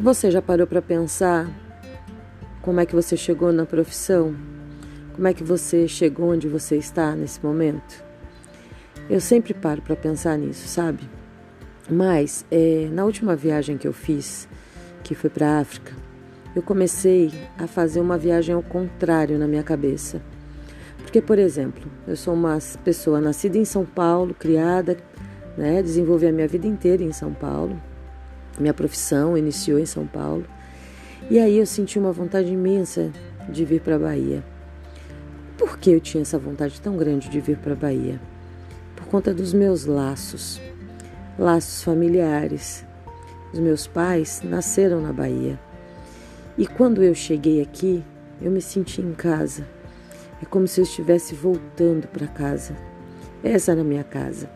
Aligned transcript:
Você 0.00 0.30
já 0.30 0.40
parou 0.40 0.64
para 0.64 0.80
pensar 0.80 1.50
como 2.62 2.78
é 2.78 2.86
que 2.86 2.94
você 2.94 3.16
chegou 3.16 3.50
na 3.52 3.66
profissão? 3.66 4.32
Como 5.12 5.26
é 5.26 5.34
que 5.34 5.42
você 5.42 5.88
chegou 5.88 6.30
onde 6.30 6.46
você 6.46 6.76
está 6.76 7.16
nesse 7.16 7.44
momento? 7.44 8.04
Eu 9.10 9.20
sempre 9.20 9.52
paro 9.52 9.82
para 9.82 9.96
pensar 9.96 10.38
nisso, 10.38 10.68
sabe? 10.68 11.02
Mas 11.90 12.46
é, 12.48 12.88
na 12.92 13.04
última 13.04 13.34
viagem 13.34 13.76
que 13.76 13.88
eu 13.88 13.92
fiz, 13.92 14.48
que 15.02 15.16
foi 15.16 15.30
para 15.30 15.48
a 15.48 15.58
África, 15.58 15.92
eu 16.54 16.62
comecei 16.62 17.32
a 17.58 17.66
fazer 17.66 18.00
uma 18.00 18.16
viagem 18.16 18.54
ao 18.54 18.62
contrário 18.62 19.36
na 19.36 19.48
minha 19.48 19.64
cabeça. 19.64 20.22
Porque, 20.98 21.20
por 21.20 21.40
exemplo, 21.40 21.90
eu 22.06 22.14
sou 22.14 22.34
uma 22.34 22.56
pessoa 22.84 23.20
nascida 23.20 23.58
em 23.58 23.64
São 23.64 23.84
Paulo, 23.84 24.32
criada, 24.32 24.96
né, 25.56 25.82
desenvolvi 25.82 26.28
a 26.28 26.32
minha 26.32 26.46
vida 26.46 26.68
inteira 26.68 27.02
em 27.02 27.12
São 27.12 27.34
Paulo, 27.34 27.76
minha 28.60 28.74
profissão 28.74 29.36
iniciou 29.36 29.78
em 29.78 29.86
São 29.86 30.06
Paulo. 30.06 30.44
E 31.30 31.38
aí 31.38 31.58
eu 31.58 31.66
senti 31.66 31.98
uma 31.98 32.12
vontade 32.12 32.52
imensa 32.52 33.10
de 33.48 33.64
vir 33.64 33.80
para 33.80 33.96
a 33.96 33.98
Bahia. 33.98 34.44
Por 35.56 35.78
que 35.78 35.90
eu 35.90 36.00
tinha 36.00 36.22
essa 36.22 36.38
vontade 36.38 36.80
tão 36.80 36.96
grande 36.96 37.28
de 37.28 37.40
vir 37.40 37.58
para 37.58 37.72
a 37.72 37.76
Bahia? 37.76 38.20
Por 38.94 39.06
conta 39.06 39.34
dos 39.34 39.52
meus 39.52 39.84
laços, 39.84 40.60
laços 41.38 41.82
familiares. 41.82 42.84
Os 43.52 43.58
meus 43.58 43.86
pais 43.86 44.42
nasceram 44.44 45.00
na 45.00 45.12
Bahia. 45.12 45.58
E 46.56 46.66
quando 46.66 47.02
eu 47.02 47.14
cheguei 47.14 47.62
aqui, 47.62 48.04
eu 48.40 48.50
me 48.50 48.60
senti 48.60 49.00
em 49.00 49.12
casa. 49.12 49.66
É 50.42 50.44
como 50.44 50.68
se 50.68 50.80
eu 50.80 50.84
estivesse 50.84 51.34
voltando 51.34 52.06
para 52.08 52.26
casa. 52.26 52.76
Essa 53.42 53.72
era 53.72 53.80
a 53.80 53.84
minha 53.84 54.04
casa. 54.04 54.50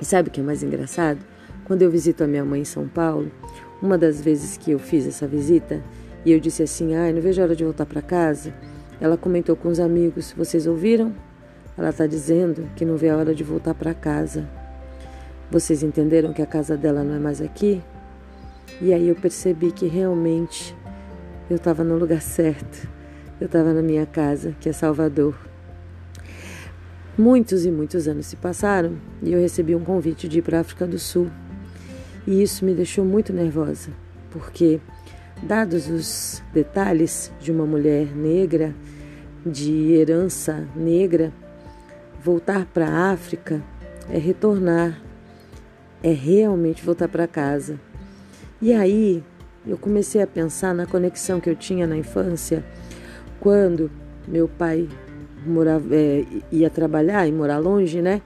E 0.00 0.04
sabe 0.04 0.28
o 0.28 0.32
que 0.32 0.40
é 0.40 0.42
mais 0.42 0.62
engraçado? 0.62 1.18
Quando 1.66 1.82
eu 1.82 1.90
visito 1.90 2.22
a 2.22 2.28
minha 2.28 2.44
mãe 2.44 2.60
em 2.60 2.64
São 2.64 2.86
Paulo, 2.86 3.28
uma 3.82 3.98
das 3.98 4.20
vezes 4.20 4.56
que 4.56 4.70
eu 4.70 4.78
fiz 4.78 5.04
essa 5.04 5.26
visita 5.26 5.82
e 6.24 6.30
eu 6.30 6.38
disse 6.38 6.62
assim: 6.62 6.94
ai, 6.94 7.12
não 7.12 7.20
vejo 7.20 7.40
a 7.40 7.44
hora 7.44 7.56
de 7.56 7.64
voltar 7.64 7.84
para 7.84 8.00
casa, 8.00 8.54
ela 9.00 9.16
comentou 9.16 9.56
com 9.56 9.68
os 9.68 9.80
amigos: 9.80 10.32
vocês 10.36 10.68
ouviram? 10.68 11.12
Ela 11.76 11.90
está 11.90 12.06
dizendo 12.06 12.70
que 12.76 12.84
não 12.84 12.96
vê 12.96 13.08
a 13.08 13.16
hora 13.16 13.34
de 13.34 13.42
voltar 13.42 13.74
para 13.74 13.92
casa. 13.92 14.48
Vocês 15.50 15.82
entenderam 15.82 16.32
que 16.32 16.40
a 16.40 16.46
casa 16.46 16.76
dela 16.76 17.02
não 17.02 17.16
é 17.16 17.18
mais 17.18 17.40
aqui? 17.40 17.82
E 18.80 18.94
aí 18.94 19.08
eu 19.08 19.16
percebi 19.16 19.72
que 19.72 19.88
realmente 19.88 20.72
eu 21.50 21.56
estava 21.56 21.82
no 21.82 21.98
lugar 21.98 22.22
certo. 22.22 22.88
Eu 23.40 23.46
estava 23.46 23.72
na 23.72 23.82
minha 23.82 24.06
casa, 24.06 24.54
que 24.60 24.68
é 24.68 24.72
Salvador. 24.72 25.36
Muitos 27.18 27.66
e 27.66 27.72
muitos 27.72 28.06
anos 28.06 28.26
se 28.26 28.36
passaram 28.36 28.96
e 29.20 29.32
eu 29.32 29.40
recebi 29.40 29.74
um 29.74 29.82
convite 29.82 30.28
de 30.28 30.38
ir 30.38 30.42
para 30.42 30.58
a 30.58 30.60
África 30.60 30.86
do 30.86 30.98
Sul. 30.98 31.28
E 32.26 32.42
isso 32.42 32.64
me 32.64 32.74
deixou 32.74 33.04
muito 33.04 33.32
nervosa, 33.32 33.90
porque, 34.30 34.80
dados 35.42 35.88
os 35.88 36.42
detalhes 36.52 37.32
de 37.40 37.52
uma 37.52 37.64
mulher 37.64 38.06
negra, 38.16 38.74
de 39.44 39.92
herança 39.92 40.66
negra, 40.74 41.32
voltar 42.22 42.66
para 42.66 42.88
a 42.88 43.12
África 43.12 43.62
é 44.10 44.18
retornar, 44.18 45.00
é 46.02 46.10
realmente 46.10 46.82
voltar 46.84 47.08
para 47.08 47.28
casa. 47.28 47.78
E 48.60 48.72
aí 48.72 49.22
eu 49.66 49.76
comecei 49.76 50.22
a 50.22 50.26
pensar 50.26 50.74
na 50.74 50.86
conexão 50.86 51.40
que 51.40 51.48
eu 51.48 51.54
tinha 51.54 51.86
na 51.86 51.96
infância, 51.96 52.64
quando 53.38 53.90
meu 54.26 54.48
pai 54.48 54.88
morava, 55.46 55.94
é, 55.94 56.24
ia 56.50 56.68
trabalhar 56.68 57.26
e 57.26 57.32
morar 57.32 57.58
longe, 57.58 58.02
né? 58.02 58.22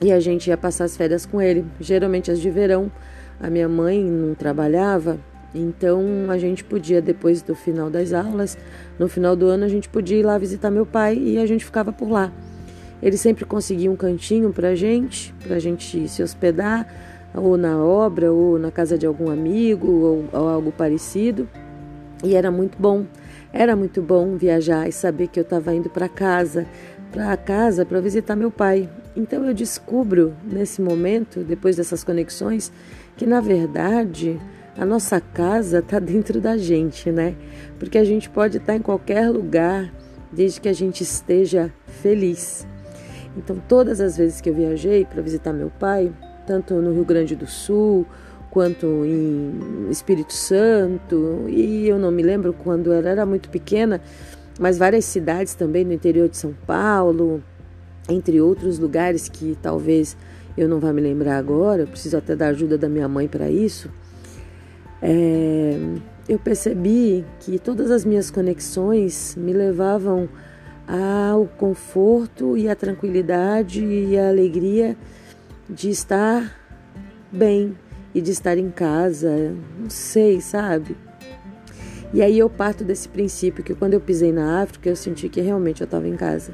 E 0.00 0.12
a 0.12 0.20
gente 0.20 0.48
ia 0.48 0.56
passar 0.56 0.84
as 0.84 0.96
férias 0.96 1.26
com 1.26 1.40
ele, 1.40 1.64
geralmente 1.78 2.30
as 2.30 2.40
de 2.40 2.50
verão 2.50 2.90
a 3.40 3.48
minha 3.48 3.68
mãe 3.68 4.04
não 4.04 4.34
trabalhava, 4.34 5.18
então 5.54 6.02
a 6.28 6.36
gente 6.36 6.62
podia, 6.62 7.00
depois 7.00 7.40
do 7.40 7.54
final 7.54 7.88
das 7.88 8.12
aulas, 8.12 8.58
no 8.98 9.08
final 9.08 9.34
do 9.34 9.46
ano, 9.46 9.64
a 9.64 9.68
gente 9.68 9.88
podia 9.88 10.18
ir 10.18 10.22
lá 10.22 10.36
visitar 10.36 10.70
meu 10.70 10.84
pai 10.84 11.16
e 11.16 11.38
a 11.38 11.46
gente 11.46 11.64
ficava 11.64 11.90
por 11.90 12.10
lá. 12.10 12.30
Ele 13.02 13.16
sempre 13.16 13.46
conseguia 13.46 13.90
um 13.90 13.96
cantinho 13.96 14.52
pra 14.52 14.74
gente, 14.74 15.34
pra 15.42 15.58
gente 15.58 16.06
se 16.06 16.22
hospedar, 16.22 16.86
ou 17.34 17.56
na 17.56 17.82
obra, 17.82 18.30
ou 18.30 18.58
na 18.58 18.70
casa 18.70 18.98
de 18.98 19.06
algum 19.06 19.30
amigo, 19.30 19.90
ou, 19.90 20.24
ou 20.30 20.48
algo 20.48 20.70
parecido. 20.70 21.48
E 22.22 22.34
era 22.34 22.50
muito 22.50 22.76
bom. 22.78 23.06
Era 23.54 23.74
muito 23.74 24.02
bom 24.02 24.36
viajar 24.36 24.86
e 24.86 24.92
saber 24.92 25.28
que 25.28 25.40
eu 25.40 25.44
estava 25.44 25.74
indo 25.74 25.88
para 25.88 26.10
casa, 26.10 26.66
para 27.10 27.34
casa 27.38 27.86
para 27.86 28.00
visitar 28.02 28.36
meu 28.36 28.50
pai. 28.50 28.86
Então 29.16 29.44
eu 29.44 29.52
descubro 29.52 30.34
nesse 30.44 30.80
momento, 30.80 31.40
depois 31.40 31.76
dessas 31.76 32.04
conexões, 32.04 32.72
que 33.16 33.26
na 33.26 33.40
verdade 33.40 34.40
a 34.76 34.86
nossa 34.86 35.20
casa 35.20 35.80
está 35.80 35.98
dentro 35.98 36.40
da 36.40 36.56
gente, 36.56 37.10
né? 37.10 37.34
Porque 37.78 37.98
a 37.98 38.04
gente 38.04 38.30
pode 38.30 38.58
estar 38.58 38.72
tá 38.72 38.76
em 38.76 38.82
qualquer 38.82 39.28
lugar 39.28 39.92
desde 40.32 40.60
que 40.60 40.68
a 40.68 40.72
gente 40.72 41.02
esteja 41.02 41.72
feliz. 41.86 42.66
Então, 43.36 43.60
todas 43.68 44.00
as 44.00 44.16
vezes 44.16 44.40
que 44.40 44.50
eu 44.50 44.54
viajei 44.54 45.04
para 45.04 45.22
visitar 45.22 45.52
meu 45.52 45.70
pai, 45.70 46.12
tanto 46.46 46.74
no 46.74 46.92
Rio 46.92 47.04
Grande 47.04 47.36
do 47.36 47.46
Sul 47.46 48.06
quanto 48.50 48.86
em 49.04 49.88
Espírito 49.90 50.32
Santo, 50.32 51.44
e 51.48 51.88
eu 51.88 51.98
não 51.98 52.10
me 52.10 52.22
lembro 52.22 52.52
quando 52.52 52.92
ela 52.92 53.08
era 53.08 53.24
muito 53.24 53.48
pequena, 53.48 54.00
mas 54.58 54.76
várias 54.76 55.04
cidades 55.04 55.54
também 55.54 55.84
no 55.84 55.92
interior 55.92 56.28
de 56.28 56.36
São 56.36 56.52
Paulo, 56.66 57.42
entre 58.08 58.40
outros 58.40 58.78
lugares 58.78 59.28
que 59.28 59.56
talvez 59.62 60.16
eu 60.56 60.68
não 60.68 60.80
vou 60.80 60.92
me 60.92 61.00
lembrar 61.00 61.38
agora, 61.38 61.86
preciso 61.86 62.16
até 62.16 62.34
da 62.34 62.48
ajuda 62.48 62.76
da 62.76 62.88
minha 62.88 63.08
mãe 63.08 63.28
para 63.28 63.50
isso. 63.50 63.90
É, 65.02 65.78
eu 66.28 66.38
percebi 66.38 67.24
que 67.40 67.58
todas 67.58 67.90
as 67.90 68.04
minhas 68.04 68.30
conexões 68.30 69.34
me 69.36 69.52
levavam 69.52 70.28
ao 70.86 71.46
conforto 71.46 72.56
e 72.56 72.68
à 72.68 72.74
tranquilidade 72.74 73.84
e 73.84 74.18
à 74.18 74.28
alegria 74.28 74.96
de 75.68 75.88
estar 75.88 76.56
bem 77.30 77.76
e 78.14 78.20
de 78.20 78.32
estar 78.32 78.58
em 78.58 78.70
casa, 78.70 79.54
não 79.78 79.88
sei, 79.88 80.40
sabe? 80.40 80.96
E 82.12 82.20
aí 82.22 82.38
eu 82.38 82.50
parto 82.50 82.82
desse 82.82 83.08
princípio 83.08 83.62
que 83.62 83.72
quando 83.72 83.94
eu 83.94 84.00
pisei 84.00 84.32
na 84.32 84.62
África 84.62 84.88
eu 84.88 84.96
senti 84.96 85.28
que 85.28 85.40
realmente 85.40 85.80
eu 85.80 85.84
estava 85.84 86.08
em 86.08 86.16
casa. 86.16 86.52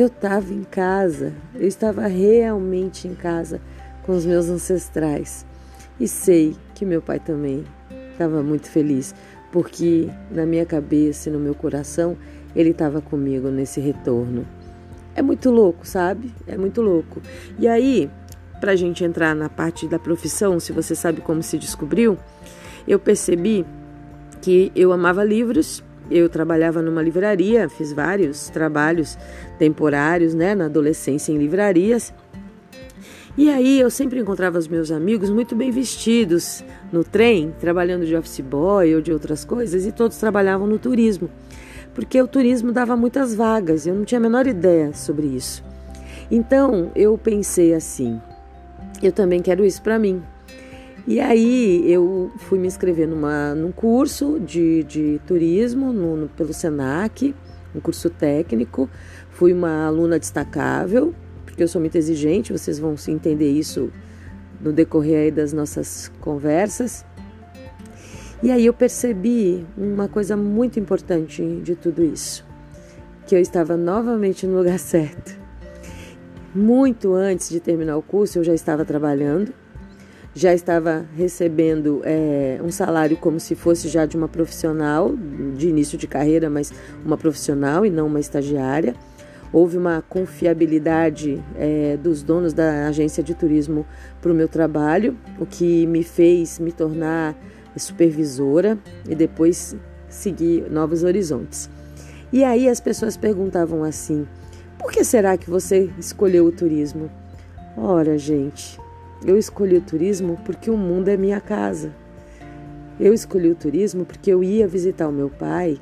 Eu 0.00 0.06
estava 0.06 0.50
em 0.54 0.64
casa, 0.64 1.34
eu 1.54 1.68
estava 1.68 2.06
realmente 2.06 3.06
em 3.06 3.14
casa 3.14 3.60
com 4.02 4.12
os 4.12 4.24
meus 4.24 4.48
ancestrais. 4.48 5.44
E 6.00 6.08
sei 6.08 6.56
que 6.74 6.86
meu 6.86 7.02
pai 7.02 7.20
também 7.20 7.66
estava 8.10 8.42
muito 8.42 8.70
feliz, 8.70 9.14
porque 9.52 10.08
na 10.30 10.46
minha 10.46 10.64
cabeça 10.64 11.28
e 11.28 11.32
no 11.32 11.38
meu 11.38 11.54
coração 11.54 12.16
ele 12.56 12.70
estava 12.70 13.02
comigo 13.02 13.50
nesse 13.50 13.78
retorno. 13.78 14.46
É 15.14 15.20
muito 15.20 15.50
louco, 15.50 15.86
sabe? 15.86 16.32
É 16.46 16.56
muito 16.56 16.80
louco. 16.80 17.20
E 17.58 17.68
aí, 17.68 18.10
para 18.58 18.72
a 18.72 18.76
gente 18.76 19.04
entrar 19.04 19.34
na 19.34 19.50
parte 19.50 19.86
da 19.86 19.98
profissão, 19.98 20.58
se 20.58 20.72
você 20.72 20.94
sabe 20.94 21.20
como 21.20 21.42
se 21.42 21.58
descobriu, 21.58 22.16
eu 22.88 22.98
percebi 22.98 23.66
que 24.40 24.72
eu 24.74 24.92
amava 24.92 25.22
livros 25.22 25.84
eu 26.10 26.28
trabalhava 26.28 26.82
numa 26.82 27.02
livraria, 27.02 27.68
fiz 27.68 27.92
vários 27.92 28.48
trabalhos 28.48 29.16
temporários, 29.58 30.34
né, 30.34 30.54
na 30.54 30.66
adolescência 30.66 31.32
em 31.32 31.38
livrarias. 31.38 32.12
E 33.38 33.48
aí 33.48 33.80
eu 33.80 33.88
sempre 33.90 34.18
encontrava 34.20 34.58
os 34.58 34.66
meus 34.66 34.90
amigos 34.90 35.30
muito 35.30 35.54
bem 35.54 35.70
vestidos 35.70 36.64
no 36.92 37.04
trem, 37.04 37.54
trabalhando 37.60 38.04
de 38.04 38.16
office 38.16 38.40
boy 38.40 38.94
ou 38.94 39.00
de 39.00 39.12
outras 39.12 39.44
coisas, 39.44 39.86
e 39.86 39.92
todos 39.92 40.16
trabalhavam 40.16 40.66
no 40.66 40.78
turismo, 40.78 41.30
porque 41.94 42.20
o 42.20 42.26
turismo 42.26 42.72
dava 42.72 42.96
muitas 42.96 43.34
vagas, 43.34 43.86
eu 43.86 43.94
não 43.94 44.04
tinha 44.04 44.18
a 44.18 44.22
menor 44.22 44.46
ideia 44.46 44.92
sobre 44.92 45.26
isso. 45.26 45.62
Então 46.30 46.90
eu 46.94 47.16
pensei 47.16 47.72
assim: 47.72 48.20
eu 49.02 49.12
também 49.12 49.40
quero 49.40 49.64
isso 49.64 49.80
para 49.80 49.98
mim. 49.98 50.22
E 51.06 51.18
aí 51.18 51.90
eu 51.90 52.30
fui 52.36 52.58
me 52.58 52.66
inscrever 52.66 53.08
numa, 53.08 53.54
num 53.54 53.72
curso 53.72 54.38
de, 54.38 54.84
de 54.84 55.20
turismo 55.26 55.92
no, 55.92 56.16
no, 56.16 56.28
pelo 56.28 56.52
SENAC, 56.52 57.34
um 57.74 57.80
curso 57.80 58.10
técnico. 58.10 58.88
Fui 59.30 59.52
uma 59.52 59.86
aluna 59.86 60.18
destacável, 60.18 61.14
porque 61.44 61.62
eu 61.62 61.68
sou 61.68 61.80
muito 61.80 61.96
exigente, 61.96 62.52
vocês 62.52 62.78
vão 62.78 62.96
se 62.96 63.10
entender 63.10 63.50
isso 63.50 63.90
no 64.60 64.72
decorrer 64.72 65.32
das 65.32 65.52
nossas 65.52 66.12
conversas. 66.20 67.04
E 68.42 68.50
aí 68.50 68.66
eu 68.66 68.72
percebi 68.72 69.66
uma 69.76 70.08
coisa 70.08 70.36
muito 70.36 70.78
importante 70.78 71.60
de 71.62 71.74
tudo 71.74 72.02
isso, 72.02 72.44
que 73.26 73.34
eu 73.34 73.40
estava 73.40 73.76
novamente 73.76 74.46
no 74.46 74.58
lugar 74.58 74.78
certo. 74.80 75.38
Muito 76.54 77.14
antes 77.14 77.48
de 77.48 77.60
terminar 77.60 77.96
o 77.96 78.02
curso, 78.02 78.38
eu 78.38 78.44
já 78.44 78.52
estava 78.52 78.84
trabalhando 78.84 79.52
já 80.34 80.54
estava 80.54 81.04
recebendo 81.16 82.02
é, 82.04 82.60
um 82.62 82.70
salário 82.70 83.16
como 83.16 83.40
se 83.40 83.54
fosse 83.54 83.88
já 83.88 84.06
de 84.06 84.16
uma 84.16 84.28
profissional, 84.28 85.14
de 85.56 85.68
início 85.68 85.98
de 85.98 86.06
carreira, 86.06 86.48
mas 86.48 86.72
uma 87.04 87.16
profissional 87.16 87.84
e 87.84 87.90
não 87.90 88.06
uma 88.06 88.20
estagiária. 88.20 88.94
Houve 89.52 89.76
uma 89.76 90.02
confiabilidade 90.08 91.42
é, 91.56 91.96
dos 91.96 92.22
donos 92.22 92.52
da 92.52 92.86
agência 92.86 93.22
de 93.22 93.34
turismo 93.34 93.84
para 94.22 94.30
o 94.30 94.34
meu 94.34 94.46
trabalho, 94.46 95.16
o 95.40 95.46
que 95.46 95.86
me 95.86 96.04
fez 96.04 96.60
me 96.60 96.70
tornar 96.70 97.36
supervisora 97.76 98.78
e 99.08 99.14
depois 99.14 99.74
segui 100.08 100.64
novos 100.70 101.02
horizontes. 101.02 101.68
E 102.32 102.44
aí 102.44 102.68
as 102.68 102.80
pessoas 102.80 103.16
perguntavam 103.16 103.82
assim: 103.82 104.26
por 104.78 104.92
que 104.92 105.02
será 105.02 105.36
que 105.36 105.50
você 105.50 105.90
escolheu 105.98 106.46
o 106.46 106.52
turismo? 106.52 107.10
Ora, 107.76 108.16
gente, 108.16 108.78
eu 109.24 109.36
escolhi 109.36 109.76
o 109.76 109.82
turismo 109.82 110.38
porque 110.44 110.70
o 110.70 110.76
mundo 110.76 111.08
é 111.08 111.16
minha 111.16 111.40
casa. 111.40 111.92
Eu 112.98 113.14
escolhi 113.14 113.50
o 113.50 113.54
turismo 113.54 114.04
porque 114.04 114.30
eu 114.30 114.42
ia 114.42 114.66
visitar 114.66 115.08
o 115.08 115.12
meu 115.12 115.30
pai 115.30 115.80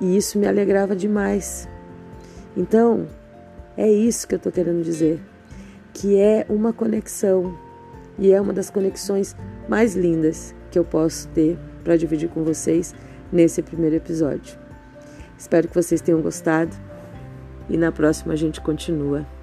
e 0.00 0.16
isso 0.16 0.38
me 0.38 0.46
alegrava 0.46 0.94
demais. 0.94 1.68
Então, 2.56 3.06
é 3.76 3.88
isso 3.88 4.26
que 4.26 4.34
eu 4.34 4.38
estou 4.38 4.50
querendo 4.50 4.82
dizer, 4.82 5.20
que 5.92 6.18
é 6.18 6.44
uma 6.48 6.72
conexão 6.72 7.56
e 8.18 8.32
é 8.32 8.40
uma 8.40 8.52
das 8.52 8.70
conexões 8.70 9.36
mais 9.68 9.94
lindas 9.94 10.54
que 10.70 10.78
eu 10.78 10.84
posso 10.84 11.28
ter 11.28 11.58
para 11.84 11.96
dividir 11.96 12.28
com 12.28 12.42
vocês 12.42 12.94
nesse 13.30 13.62
primeiro 13.62 13.96
episódio. 13.96 14.58
Espero 15.38 15.68
que 15.68 15.74
vocês 15.74 16.00
tenham 16.00 16.20
gostado 16.20 16.76
e 17.68 17.76
na 17.76 17.92
próxima 17.92 18.32
a 18.32 18.36
gente 18.36 18.60
continua. 18.60 19.37